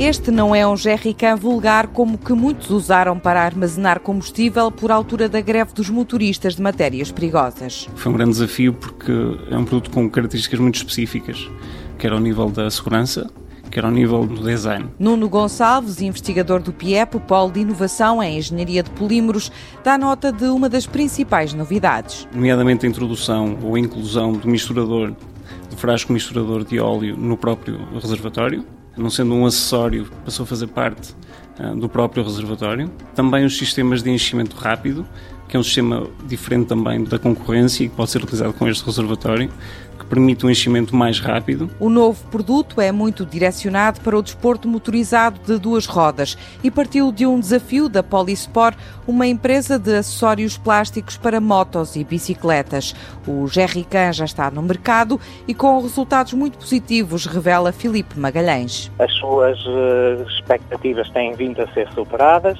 Este 0.00 0.30
não 0.30 0.54
é 0.54 0.66
um 0.66 0.78
jerrycan 0.78 1.36
vulgar 1.36 1.88
como 1.88 2.16
que 2.16 2.32
muitos 2.32 2.70
usaram 2.70 3.18
para 3.18 3.42
armazenar 3.42 4.00
combustível 4.00 4.70
por 4.70 4.90
altura 4.90 5.28
da 5.28 5.42
greve 5.42 5.74
dos 5.74 5.90
motoristas 5.90 6.56
de 6.56 6.62
matérias 6.62 7.12
perigosas. 7.12 7.86
Foi 7.96 8.10
um 8.10 8.14
grande 8.14 8.30
desafio 8.30 8.72
porque 8.72 9.12
é 9.50 9.58
um 9.58 9.62
produto 9.66 9.90
com 9.90 10.08
características 10.08 10.58
muito 10.58 10.76
específicas, 10.76 11.46
quer 11.98 12.12
ao 12.12 12.18
nível 12.18 12.48
da 12.48 12.70
segurança, 12.70 13.30
quer 13.70 13.84
ao 13.84 13.90
nível 13.90 14.26
do 14.26 14.42
design. 14.42 14.88
Nuno 14.98 15.28
Gonçalves, 15.28 16.00
investigador 16.00 16.62
do 16.62 16.72
PIEP, 16.72 17.18
o 17.18 17.20
Polo 17.20 17.52
de 17.52 17.60
Inovação 17.60 18.22
em 18.22 18.38
Engenharia 18.38 18.82
de 18.82 18.88
Polímeros, 18.92 19.52
dá 19.84 19.98
nota 19.98 20.32
de 20.32 20.46
uma 20.46 20.70
das 20.70 20.86
principais 20.86 21.52
novidades. 21.52 22.26
Nomeadamente 22.34 22.86
a 22.86 22.88
introdução 22.88 23.58
ou 23.62 23.74
a 23.74 23.78
inclusão 23.78 24.32
do 24.32 24.48
misturador, 24.48 25.12
do 25.68 25.76
frasco 25.76 26.10
misturador 26.10 26.64
de 26.64 26.80
óleo 26.80 27.18
no 27.18 27.36
próprio 27.36 27.78
reservatório, 28.00 28.64
não 28.96 29.10
sendo 29.10 29.34
um 29.34 29.46
acessório, 29.46 30.10
passou 30.24 30.44
a 30.44 30.46
fazer 30.46 30.66
parte 30.68 31.14
uh, 31.58 31.76
do 31.76 31.88
próprio 31.88 32.22
reservatório. 32.22 32.90
Também 33.14 33.44
os 33.44 33.56
sistemas 33.56 34.02
de 34.02 34.10
enchimento 34.10 34.56
rápido, 34.56 35.06
que 35.50 35.56
é 35.56 35.60
um 35.60 35.64
sistema 35.64 36.06
diferente 36.24 36.68
também 36.68 37.02
da 37.02 37.18
concorrência 37.18 37.84
e 37.84 37.88
que 37.88 37.96
pode 37.96 38.10
ser 38.10 38.22
utilizado 38.22 38.52
com 38.52 38.68
este 38.68 38.86
reservatório, 38.86 39.50
que 39.98 40.06
permite 40.06 40.46
um 40.46 40.50
enchimento 40.50 40.94
mais 40.94 41.18
rápido. 41.18 41.68
O 41.80 41.90
novo 41.90 42.24
produto 42.28 42.80
é 42.80 42.92
muito 42.92 43.26
direcionado 43.26 44.00
para 44.00 44.16
o 44.16 44.22
desporto 44.22 44.68
motorizado 44.68 45.40
de 45.44 45.58
duas 45.58 45.86
rodas 45.86 46.38
e 46.62 46.70
partiu 46.70 47.10
de 47.10 47.26
um 47.26 47.40
desafio 47.40 47.88
da 47.88 48.00
Polisport, 48.00 48.78
uma 49.08 49.26
empresa 49.26 49.76
de 49.76 49.96
acessórios 49.96 50.56
plásticos 50.56 51.16
para 51.16 51.40
motos 51.40 51.96
e 51.96 52.04
bicicletas. 52.04 52.94
O 53.26 53.48
Jerrycan 53.48 54.12
já 54.12 54.24
está 54.24 54.52
no 54.52 54.62
mercado 54.62 55.20
e 55.48 55.52
com 55.52 55.82
resultados 55.82 56.32
muito 56.32 56.58
positivos, 56.58 57.26
revela 57.26 57.72
Filipe 57.72 58.16
Magalhães. 58.16 58.90
As 59.00 59.12
suas 59.14 59.58
eh, 59.66 60.24
expectativas 60.28 61.10
têm 61.10 61.34
vindo 61.34 61.60
a 61.60 61.66
ser 61.72 61.88
superadas 61.92 62.56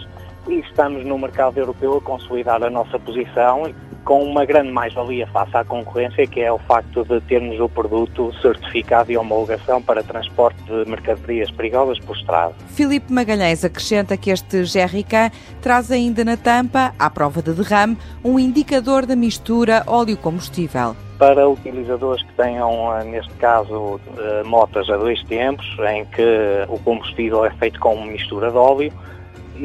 e 0.51 0.61
estamos 0.61 1.05
no 1.05 1.19
mercado 1.19 1.59
europeu 1.59 1.97
a 1.97 2.01
consolidar 2.01 2.63
a 2.63 2.71
nossa 2.71 2.99
posição 2.99 3.73
com 4.05 4.25
uma 4.25 4.45
grande 4.45 4.73
mais-valia 4.73 5.27
face 5.29 5.57
à 5.57 5.65
concorrência, 5.65 6.27
que 6.27 6.41
é 6.41 6.51
o 6.51 6.59
facto 6.59 7.05
de 7.05 7.21
termos 7.23 7.61
o 7.61 7.69
produto 7.69 8.33
certificado 8.41 9.13
e 9.13 9.17
homologação 9.17 9.81
para 9.81 10.03
transporte 10.03 10.61
de 10.65 10.91
mercadorias 10.91 11.51
perigosas 11.51 11.99
por 12.01 12.17
estrada. 12.17 12.55
Filipe 12.69 13.13
Magalhães 13.13 13.65
acrescenta 13.65 14.17
que 14.17 14.31
este 14.31 14.63
GRK 14.63 15.31
traz 15.61 15.91
ainda 15.93 16.25
na 16.25 16.37
tampa, 16.37 16.95
à 16.99 17.11
prova 17.11 17.43
de 17.43 17.53
derrame, 17.53 17.97
um 18.25 18.39
indicador 18.39 19.07
da 19.07 19.15
mistura 19.15 19.85
óleo-combustível 19.87 20.97
para 21.19 21.47
utilizadores 21.47 22.23
que 22.23 22.33
tenham, 22.33 22.97
eh, 22.97 23.05
neste 23.05 23.35
caso, 23.35 24.01
eh, 24.17 24.43
motas 24.43 24.89
a 24.89 24.97
dois 24.97 25.23
tempos, 25.25 25.67
em 25.93 26.07
que 26.07 26.65
o 26.67 26.79
combustível 26.79 27.45
é 27.45 27.51
feito 27.51 27.79
com 27.79 28.07
mistura 28.07 28.51
de 28.51 28.57
óleo, 28.57 28.91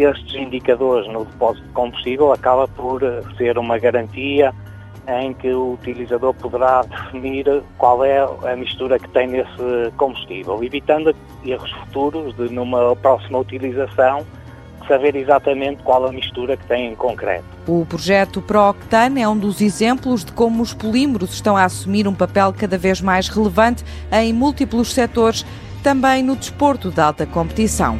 estes 0.03 0.35
indicadores 0.35 1.07
no 1.11 1.25
depósito 1.25 1.65
de 1.67 1.73
combustível 1.73 2.31
acaba 2.31 2.67
por 2.67 3.03
eh, 3.03 3.21
ser 3.38 3.57
uma 3.57 3.77
garantia 3.77 4.53
em 5.07 5.33
que 5.33 5.49
o 5.49 5.73
utilizador 5.73 6.33
poderá 6.33 6.81
definir 6.89 7.63
qual 7.77 8.03
é 8.03 8.19
a 8.19 8.55
mistura 8.55 8.97
que 8.97 9.07
tem 9.09 9.27
nesse 9.27 9.91
combustível, 9.97 10.63
evitando 10.63 11.16
erros 11.45 11.71
futuros 11.71 12.35
de 12.35 12.53
numa 12.53 12.95
próxima 12.95 13.39
utilização 13.39 14.25
saber 14.88 15.16
exatamente 15.16 15.81
qual 15.83 16.05
a 16.05 16.11
mistura 16.11 16.55
que 16.55 16.66
tem 16.67 16.91
em 16.91 16.95
concreto. 16.95 17.45
O 17.67 17.85
projeto 17.85 18.41
ProOctane 18.41 19.21
é 19.21 19.27
um 19.27 19.38
dos 19.38 19.61
exemplos 19.61 20.23
de 20.23 20.31
como 20.31 20.61
os 20.61 20.73
polímeros 20.73 21.33
estão 21.33 21.57
a 21.57 21.63
assumir 21.63 22.07
um 22.07 22.13
papel 22.13 22.53
cada 22.53 22.77
vez 22.77 23.01
mais 23.01 23.27
relevante 23.27 23.83
em 24.11 24.31
múltiplos 24.31 24.93
setores, 24.93 25.45
também 25.83 26.23
no 26.23 26.35
desporto 26.35 26.91
de 26.91 27.01
alta 27.01 27.25
competição. 27.25 28.00